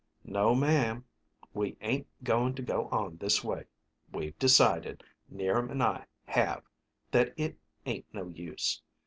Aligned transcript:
"No, 0.25 0.55
ma'am; 0.55 1.05
we 1.53 1.77
ain't 1.79 2.07
going 2.23 2.55
to 2.55 2.63
go 2.63 2.87
on 2.87 3.17
this 3.17 3.43
way. 3.43 3.65
We've 4.11 4.35
decided, 4.39 5.03
'Niram 5.29 5.69
and 5.69 5.83
I 5.83 6.05
have, 6.25 6.63
that 7.11 7.35
it 7.37 7.59
ain't 7.85 8.11
no 8.11 8.27
use. 8.29 8.81